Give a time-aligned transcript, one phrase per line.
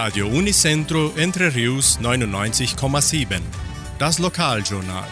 [0.00, 3.40] Radio Unicentro Entre Rius 99,7.
[3.98, 5.08] Das Lokaljournal.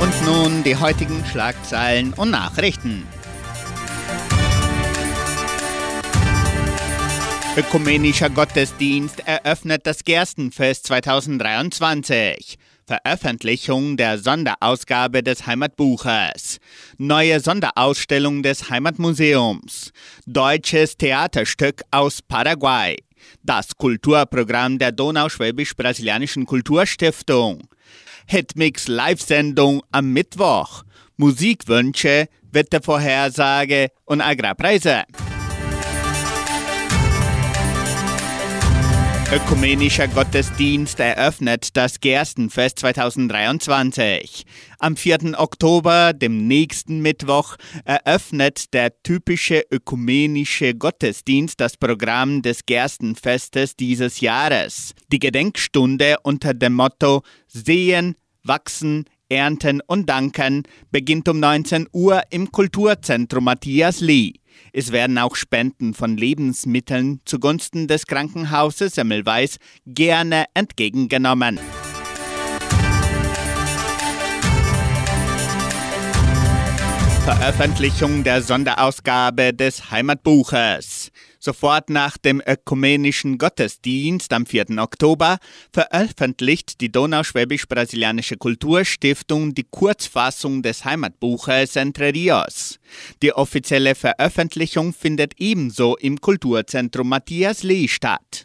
[0.00, 3.06] Und nun die heutigen Schlagzeilen und Nachrichten.
[7.56, 12.58] Ökumenischer Gottesdienst eröffnet das Gerstenfest 2023.
[12.88, 16.58] Veröffentlichung der Sonderausgabe des Heimatbuches.
[16.96, 19.92] Neue Sonderausstellung des Heimatmuseums.
[20.26, 22.96] Deutsches Theaterstück aus Paraguay.
[23.42, 27.68] Das Kulturprogramm der Donauschwäbisch-Brasilianischen Kulturstiftung.
[28.26, 30.84] Hitmix Live-Sendung am Mittwoch.
[31.18, 35.04] Musikwünsche, Wettervorhersage und Agrarpreise.
[39.30, 44.46] Ökumenischer Gottesdienst eröffnet das Gerstenfest 2023.
[44.78, 45.38] Am 4.
[45.38, 54.94] Oktober, dem nächsten Mittwoch, eröffnet der typische ökumenische Gottesdienst das Programm des Gerstenfestes dieses Jahres.
[55.12, 62.50] Die Gedenkstunde unter dem Motto Sehen, Wachsen, Ernten und Danken beginnt um 19 Uhr im
[62.50, 64.32] Kulturzentrum Matthias Lee.
[64.72, 71.58] Es werden auch Spenden von Lebensmitteln zugunsten des Krankenhauses Semmelweis gerne entgegengenommen.
[77.24, 81.10] Veröffentlichung der Sonderausgabe des Heimatbuches.
[81.38, 84.78] Sofort nach dem ökumenischen Gottesdienst am 4.
[84.78, 85.38] Oktober
[85.72, 92.78] veröffentlicht die Donauschwäbisch-Brasilianische Kulturstiftung die Kurzfassung des Heimatbuches Entre Rios.
[93.22, 98.42] Die offizielle Veröffentlichung findet ebenso im Kulturzentrum Matthias Lee statt.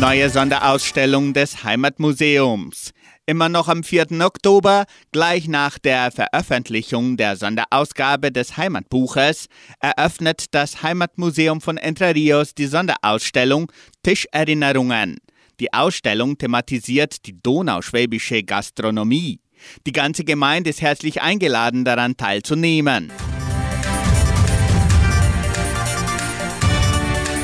[0.00, 2.92] Neue Sonderausstellung des Heimatmuseums.
[3.24, 4.20] Immer noch am 4.
[4.20, 9.46] Oktober, gleich nach der Veröffentlichung der Sonderausgabe des Heimatbuches,
[9.80, 13.72] eröffnet das Heimatmuseum von Entre Rios die Sonderausstellung
[14.02, 15.16] Tischerinnerungen.
[15.60, 19.40] Die Ausstellung thematisiert die donauschwäbische Gastronomie.
[19.86, 23.10] Die ganze Gemeinde ist herzlich eingeladen, daran teilzunehmen.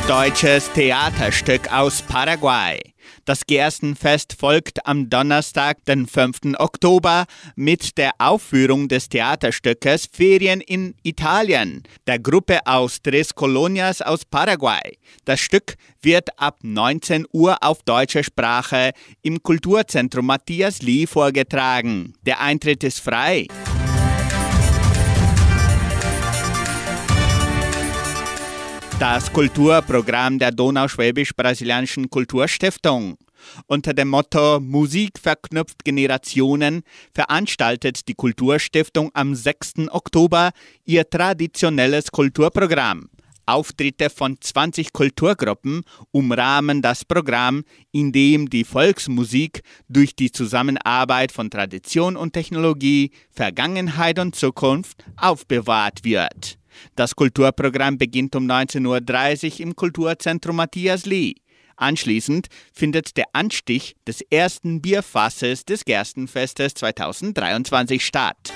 [0.08, 2.80] Deutsches Theaterstück aus Paraguay.
[3.24, 6.58] Das Gerstenfest folgt am Donnerstag, den 5.
[6.58, 14.24] Oktober, mit der Aufführung des Theaterstückes Ferien in Italien, der Gruppe aus Tres Colonias aus
[14.24, 14.98] Paraguay.
[15.24, 18.90] Das Stück wird ab 19 Uhr auf deutscher Sprache
[19.22, 22.14] im Kulturzentrum Matthias Lee vorgetragen.
[22.22, 23.46] Der Eintritt ist frei.
[29.02, 33.18] Das Kulturprogramm der Donauschwäbisch-Brasilianischen Kulturstiftung.
[33.66, 39.88] Unter dem Motto Musik verknüpft Generationen veranstaltet die Kulturstiftung am 6.
[39.90, 40.52] Oktober
[40.84, 43.08] ihr traditionelles Kulturprogramm.
[43.44, 45.82] Auftritte von 20 Kulturgruppen
[46.12, 54.20] umrahmen das Programm, in dem die Volksmusik durch die Zusammenarbeit von Tradition und Technologie, Vergangenheit
[54.20, 56.61] und Zukunft aufbewahrt wird.
[56.96, 61.34] Das Kulturprogramm beginnt um 19.30 Uhr im Kulturzentrum Matthias Lee.
[61.76, 68.52] Anschließend findet der Anstich des ersten Bierfasses des Gerstenfestes 2023 statt.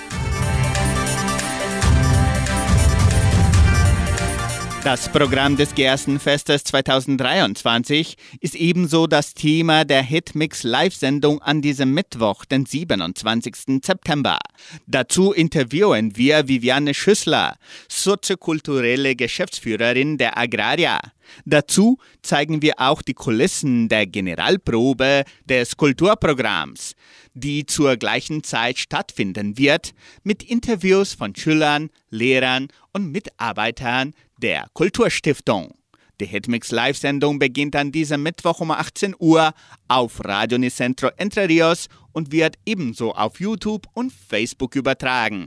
[4.86, 12.44] Das Programm des Gerstenfestes 2023 ist ebenso das Thema der Hitmix Live-Sendung an diesem Mittwoch,
[12.44, 13.82] den 27.
[13.84, 14.38] September.
[14.86, 17.56] Dazu interviewen wir Viviane Schüssler,
[17.88, 21.00] soziokulturelle Geschäftsführerin der Agraria.
[21.44, 26.94] Dazu zeigen wir auch die Kulissen der Generalprobe des Kulturprogramms,
[27.34, 29.92] die zur gleichen Zeit stattfinden wird,
[30.22, 35.75] mit Interviews von Schülern, Lehrern und Mitarbeitern der Kulturstiftung.
[36.19, 39.53] Die Hitmix Live-Sendung beginnt an diesem Mittwoch um 18 Uhr
[39.87, 45.47] auf Radio Nicentro Entre Rios und wird ebenso auf YouTube und Facebook übertragen.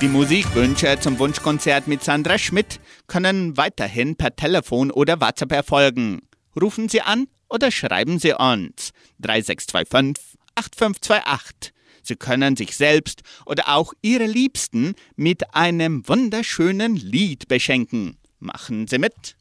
[0.00, 2.78] Die Musikwünsche zum Wunschkonzert mit Sandra Schmidt
[3.08, 6.20] können weiterhin per Telefon oder WhatsApp erfolgen.
[6.60, 11.72] Rufen Sie an oder schreiben Sie uns 3625 8528.
[12.04, 18.18] Sie können sich selbst oder auch Ihre Liebsten mit einem wunderschönen Lied beschenken.
[18.38, 19.36] Machen Sie mit!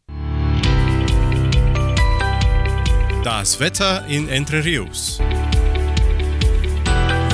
[3.24, 5.19] Das Wetter in Entre Rios.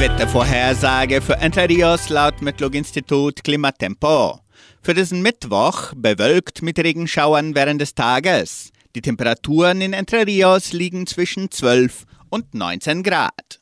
[0.04, 4.38] Wettervorhersage für Entre Rios laut Metlog-Institut Klimatempo.
[4.82, 8.74] Für diesen Mittwoch bewölkt mit Regenschauern während des Tages.
[8.96, 13.62] Die Temperaturen in Entre Rios liegen zwischen 12 und 19 Grad.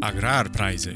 [0.00, 0.94] Agrarpreise.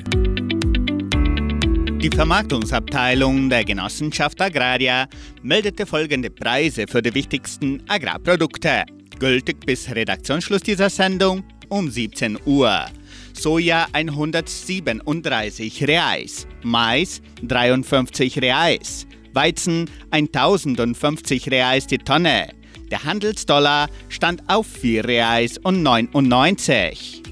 [2.03, 5.07] Die Vermarktungsabteilung der Genossenschaft Agraria
[5.43, 8.83] meldete folgende Preise für die wichtigsten Agrarprodukte.
[9.21, 12.87] Gültig bis Redaktionsschluss dieser Sendung um 17 Uhr.
[13.33, 22.49] Soja 137 Reais, Mais 53 Reais, Weizen 1050 Reais die Tonne.
[22.91, 27.23] Der Handelsdollar stand auf 4 Reais und 99.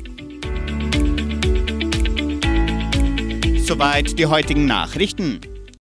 [3.67, 5.41] Soweit die heutigen Nachrichten.